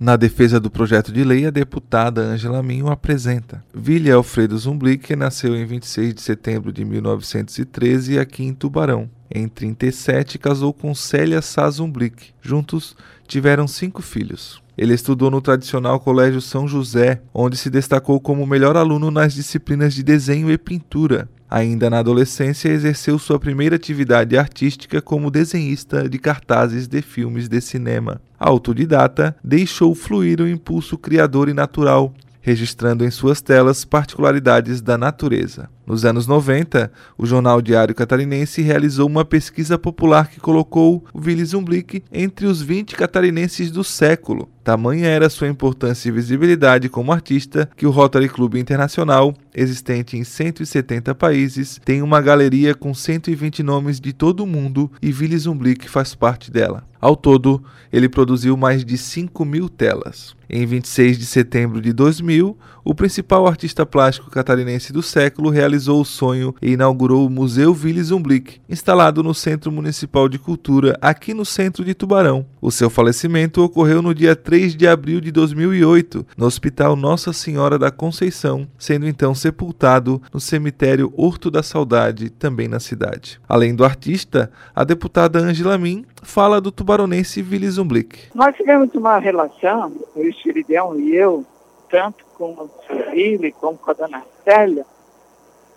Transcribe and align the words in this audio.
Na 0.00 0.16
defesa 0.16 0.58
do 0.58 0.70
projeto 0.70 1.12
de 1.12 1.22
lei, 1.22 1.44
a 1.44 1.50
deputada 1.50 2.22
Angela 2.22 2.62
Minho 2.62 2.88
apresenta. 2.88 3.62
Vili 3.74 4.10
Alfredo 4.10 4.56
Zumblick 4.56 5.14
nasceu 5.14 5.54
em 5.54 5.66
26 5.66 6.14
de 6.14 6.22
setembro 6.22 6.72
de 6.72 6.86
1913 6.86 8.18
aqui 8.18 8.42
em 8.42 8.54
Tubarão. 8.54 9.10
Em 9.30 9.46
37, 9.46 10.38
casou 10.38 10.72
com 10.72 10.94
Célia 10.94 11.42
Sazumblick. 11.42 12.32
Juntos, 12.40 12.96
tiveram 13.28 13.68
cinco 13.68 14.00
filhos. 14.00 14.62
Ele 14.74 14.94
estudou 14.94 15.30
no 15.30 15.42
tradicional 15.42 16.00
Colégio 16.00 16.40
São 16.40 16.66
José, 16.66 17.20
onde 17.34 17.58
se 17.58 17.68
destacou 17.68 18.18
como 18.18 18.46
melhor 18.46 18.78
aluno 18.78 19.10
nas 19.10 19.34
disciplinas 19.34 19.92
de 19.92 20.02
desenho 20.02 20.50
e 20.50 20.56
pintura. 20.56 21.28
Ainda 21.50 21.90
na 21.90 21.98
adolescência, 21.98 22.68
exerceu 22.68 23.18
sua 23.18 23.36
primeira 23.36 23.74
atividade 23.74 24.38
artística 24.38 25.02
como 25.02 25.32
desenhista 25.32 26.08
de 26.08 26.16
cartazes 26.16 26.86
de 26.86 27.02
filmes 27.02 27.48
de 27.48 27.60
cinema. 27.60 28.20
Autodidata, 28.38 29.34
deixou 29.42 29.92
fluir 29.92 30.40
o 30.40 30.48
impulso 30.48 30.96
criador 30.96 31.48
e 31.48 31.52
natural, 31.52 32.14
registrando 32.40 33.04
em 33.04 33.10
suas 33.10 33.42
telas 33.42 33.84
particularidades 33.84 34.80
da 34.80 34.96
natureza. 34.96 35.68
Nos 35.90 36.04
anos 36.04 36.24
90, 36.24 36.88
o 37.18 37.26
jornal 37.26 37.60
Diário 37.60 37.96
Catarinense 37.96 38.62
realizou 38.62 39.08
uma 39.08 39.24
pesquisa 39.24 39.76
popular 39.76 40.30
que 40.30 40.38
colocou 40.38 41.04
o 41.12 41.18
Willy 41.18 41.44
Zumblick 41.44 42.04
entre 42.12 42.46
os 42.46 42.62
20 42.62 42.94
catarinenses 42.94 43.72
do 43.72 43.82
século. 43.82 44.48
Tamanha 44.62 45.08
era 45.08 45.28
sua 45.28 45.48
importância 45.48 46.08
e 46.08 46.12
visibilidade 46.12 46.88
como 46.88 47.10
artista 47.10 47.68
que 47.76 47.88
o 47.88 47.90
Rotary 47.90 48.28
Club 48.28 48.54
Internacional, 48.54 49.34
existente 49.52 50.16
em 50.16 50.22
170 50.22 51.12
países, 51.12 51.80
tem 51.84 52.02
uma 52.02 52.20
galeria 52.20 52.72
com 52.72 52.94
120 52.94 53.64
nomes 53.64 53.98
de 53.98 54.12
todo 54.12 54.44
o 54.44 54.46
mundo 54.46 54.88
e 55.02 55.08
Willy 55.12 55.38
Zumblick 55.38 55.90
faz 55.90 56.14
parte 56.14 56.52
dela. 56.52 56.84
Ao 57.00 57.16
todo, 57.16 57.64
ele 57.90 58.10
produziu 58.10 58.56
mais 58.58 58.84
de 58.84 58.98
5 58.98 59.42
mil 59.44 59.70
telas. 59.70 60.36
Em 60.48 60.66
26 60.66 61.18
de 61.18 61.24
setembro 61.24 61.80
de 61.80 61.94
2000, 61.94 62.58
o 62.84 62.94
principal 62.94 63.46
artista 63.46 63.84
plástico 63.84 64.30
catarinense 64.30 64.92
do 64.92 65.02
século 65.02 65.50
realizou 65.50 66.00
o 66.00 66.04
sonho 66.04 66.54
e 66.62 66.72
inaugurou 66.72 67.26
o 67.26 67.30
Museu 67.30 67.72
Willy 67.72 68.02
Zumblick, 68.02 68.60
instalado 68.68 69.22
no 69.22 69.34
Centro 69.34 69.70
Municipal 69.70 70.28
de 70.28 70.38
Cultura, 70.38 70.96
aqui 71.00 71.34
no 71.34 71.44
centro 71.44 71.84
de 71.84 71.94
Tubarão. 71.94 72.46
O 72.60 72.70
seu 72.70 72.88
falecimento 72.88 73.62
ocorreu 73.62 74.00
no 74.00 74.14
dia 74.14 74.34
3 74.34 74.74
de 74.74 74.86
abril 74.86 75.20
de 75.20 75.30
2008, 75.30 76.26
no 76.36 76.46
Hospital 76.46 76.96
Nossa 76.96 77.32
Senhora 77.32 77.78
da 77.78 77.90
Conceição, 77.90 78.66
sendo 78.78 79.06
então 79.06 79.34
sepultado 79.34 80.20
no 80.32 80.40
cemitério 80.40 81.12
Horto 81.16 81.50
da 81.50 81.62
Saudade, 81.62 82.30
também 82.30 82.68
na 82.68 82.80
cidade. 82.80 83.40
Além 83.48 83.74
do 83.74 83.84
artista, 83.84 84.50
a 84.74 84.84
deputada 84.84 85.38
Angela 85.38 85.76
Min 85.76 86.04
fala 86.22 86.60
do 86.60 86.72
tubaronense 86.72 87.42
Willy 87.42 87.70
Zumblick. 87.70 88.28
Nós 88.34 88.56
tivemos 88.56 88.94
uma 88.94 89.18
relação, 89.18 89.92
o 90.14 90.22
Espiridão 90.22 90.98
e 90.98 91.14
eu, 91.14 91.44
tanto 91.90 92.29
com 92.40 92.52
o 92.52 92.70
Willy 93.10 93.52
como 93.52 93.76
com 93.76 93.90
a 93.90 93.94
dona 93.94 94.24
Célia, 94.42 94.86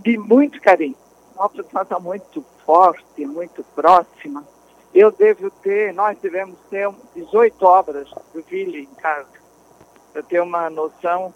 de 0.00 0.18
muito 0.18 0.60
carinho, 0.60 0.96
uma 1.36 1.46
aproximação 1.46 2.00
muito 2.00 2.44
forte, 2.66 3.24
muito 3.24 3.62
próxima. 3.76 4.44
Eu 4.92 5.12
devo 5.12 5.50
ter, 5.50 5.94
nós 5.94 6.18
devemos 6.18 6.58
ter 6.68 6.90
18 7.14 7.64
obras 7.64 8.10
do 8.34 8.42
Ville 8.42 8.80
em 8.80 8.94
casa, 8.96 9.28
para 10.12 10.22
ter 10.24 10.40
uma 10.40 10.68
noção 10.68 11.32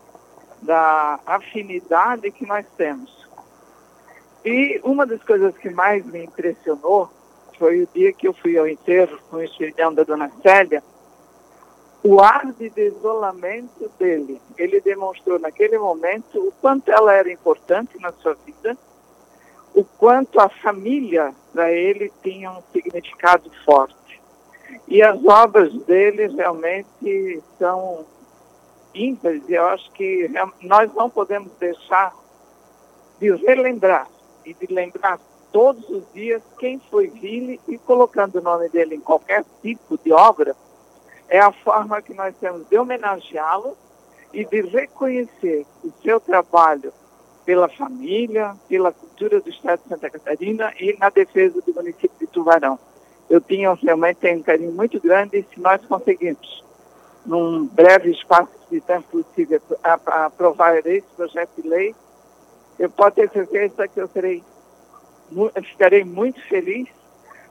da 0.61 1.21
afinidade 1.25 2.29
que 2.33 2.45
nós 2.45 2.67
temos. 2.77 3.23
E 4.45 4.81
uma 4.83 5.07
das 5.07 5.23
coisas 5.23 5.57
que 5.57 5.71
mais 5.71 6.05
me 6.05 6.25
impressionou 6.25 7.09
foi 7.57 7.83
o 7.83 7.89
dia 7.95 8.13
que 8.13 8.27
eu 8.27 8.33
fui 8.33 8.59
ao 8.59 8.67
enterro 8.67 9.21
com 9.31 9.37
o 9.37 9.43
estilhão 9.43 9.95
da 9.95 10.03
Dona 10.03 10.33
Célia, 10.43 10.83
o 12.05 12.21
ar 12.21 12.53
de 12.53 12.69
desolamento 12.71 13.91
dele. 13.99 14.41
Ele 14.59 14.81
demonstrou 14.81 15.39
naquele 15.39 15.79
momento 15.79 16.39
o 16.39 16.53
quanto 16.61 16.91
ela 16.91 17.13
era 17.13 17.31
importante 17.31 17.99
na 18.01 18.13
sua 18.13 18.35
vida, 18.45 18.77
o 19.75 19.85
quanto 19.85 20.41
a 20.41 20.49
família 20.49 21.35
para 21.53 21.71
ele 21.71 22.13
tinha 22.23 22.51
um 22.51 22.63
significado 22.73 23.51
forte. 23.65 24.21
E 24.89 25.03
as 25.03 25.25
obras 25.25 25.73
dele 25.85 26.27
realmente 26.29 27.43
são 27.59 28.05
ímpares, 28.95 29.43
e 29.49 29.55
eu 29.55 29.65
acho 29.67 29.91
que 29.93 30.29
nós 30.63 30.93
não 30.95 31.09
podemos 31.09 31.53
deixar 31.59 32.13
de 33.19 33.31
relembrar 33.37 34.09
e 34.45 34.53
de 34.53 34.67
lembrar 34.73 35.19
todos 35.53 35.89
os 35.89 36.05
dias 36.13 36.43
quem 36.59 36.81
foi 36.91 37.09
Vili 37.09 37.61
e 37.69 37.79
colocando 37.79 38.37
o 38.37 38.43
nome 38.43 38.69
dele 38.69 38.97
em 38.97 39.01
qualquer 39.01 39.45
tipo 39.63 39.99
de 39.99 40.13
obra, 40.13 40.57
é 41.29 41.39
a 41.41 41.53
forma 41.53 42.03
que 42.03 42.15
nós 42.15 42.35
temos 42.37 42.69
de 42.69 42.77
homenageá-lo 42.77 43.77
e 44.33 44.45
de 44.45 44.63
reconhecer 44.63 45.67
o 45.85 45.93
seu 46.03 46.21
trabalho 46.21 46.93
pela 47.45 47.69
família, 47.69 48.55
pela 48.69 48.93
cultura 48.93 49.41
do 49.41 49.51
Estado 49.51 49.83
de 49.83 49.89
Santa 49.89 50.11
Catarina 50.11 50.73
e 50.79 50.97
na 50.99 51.11
defesa 51.11 51.61
do 51.61 51.75
município 51.75 52.17
de 52.19 52.27
Tubarão. 52.27 52.79
Eu 53.29 53.41
tinha 53.41 53.73
realmente 53.75 54.19
tenho 54.19 54.39
um 54.39 54.43
carinho 54.43 54.73
muito 54.73 55.01
grande 55.01 55.39
e 55.39 55.55
se 55.55 55.61
nós 55.61 55.85
conseguirmos, 55.87 56.65
num 57.27 57.67
breve 57.67 58.11
espaço 58.11 58.53
de 58.71 58.81
tempo 58.81 59.23
possível, 59.23 59.61
aprovar 59.83 60.79
esse 60.87 61.07
projeto 61.17 61.51
de 61.61 61.69
lei, 61.69 61.95
eu 62.79 62.91
posso 62.91 63.13
ter 63.13 63.31
certeza 63.31 63.89
que 63.89 64.01
eu 64.01 64.09
serei, 64.09 64.43
ficarei 65.63 66.05
muito 66.05 66.41
feliz 66.49 66.89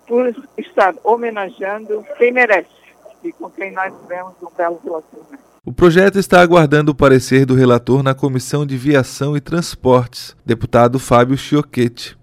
por 0.08 0.34
estar 0.58 0.94
homenageando 1.03 2.06
quem 2.18 2.32
merece 2.32 2.81
e 3.24 3.32
com 3.32 3.50
quem 3.50 3.72
nós 3.72 3.94
tivemos 4.02 4.34
um 4.42 4.50
belo 4.56 4.80
relacionamento. 4.84 5.52
O 5.64 5.72
projeto 5.72 6.18
está 6.18 6.42
aguardando 6.42 6.92
o 6.92 6.96
parecer 6.96 7.46
do 7.46 7.54
relator 7.54 8.02
na 8.02 8.16
Comissão 8.16 8.66
de 8.66 8.76
Viação 8.76 9.38
e 9.38 9.40
Transportes, 9.40 10.36
deputado 10.44 10.98
Fábio 10.98 11.38
Chiocchetti. 11.38 12.18